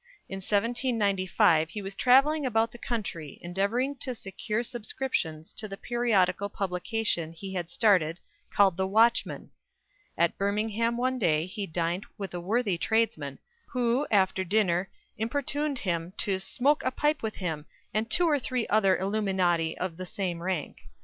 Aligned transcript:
In 0.27 0.37
1795 0.37 1.69
he 1.69 1.79
was 1.83 1.93
travelling 1.93 2.43
about 2.43 2.71
the 2.71 2.79
country 2.79 3.37
endeavouring 3.43 3.95
to 3.97 4.15
secure 4.15 4.63
subscriptions 4.63 5.53
to 5.53 5.67
the 5.67 5.77
periodical 5.77 6.49
publication 6.49 7.31
he 7.33 7.53
had 7.53 7.69
started 7.69 8.19
called 8.51 8.77
The 8.77 8.87
Watchman. 8.87 9.51
At 10.17 10.39
Birmingham 10.39 10.97
one 10.97 11.19
day 11.19 11.45
he 11.45 11.67
dined 11.67 12.07
with 12.17 12.33
a 12.33 12.39
worthy 12.39 12.79
tradesman, 12.79 13.37
who, 13.67 14.07
after 14.09 14.43
dinner, 14.43 14.89
importuned 15.19 15.77
him 15.77 16.13
"to 16.17 16.39
smoke 16.39 16.81
a 16.83 16.89
pipe 16.89 17.21
with 17.21 17.35
him, 17.35 17.67
and 17.93 18.09
two 18.09 18.25
or 18.27 18.39
three 18.39 18.65
other 18.69 18.97
illuminati 18.97 19.77
of 19.77 19.97
the 19.97 20.07
same 20.07 20.41
rank." 20.41 20.81